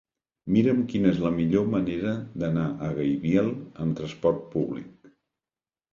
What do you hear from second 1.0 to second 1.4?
és la